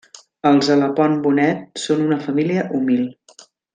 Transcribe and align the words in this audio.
Els 0.51 0.69
Alapont 0.75 1.17
Bonet 1.27 1.83
són 1.83 2.01
una 2.07 2.21
família 2.25 2.65
humil. 2.81 3.05